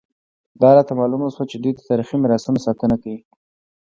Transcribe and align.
دا 0.61 0.69
راته 0.77 0.93
معلومه 0.99 1.27
شوه 1.35 1.45
چې 1.51 1.57
دوی 1.57 1.73
د 1.75 1.79
تاریخي 1.89 2.15
میراثونو 2.17 2.63
ساتنه 2.67 2.95
کوي. 3.03 3.19